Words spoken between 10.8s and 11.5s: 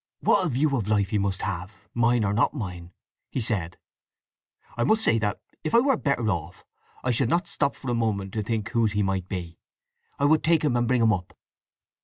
bring him up.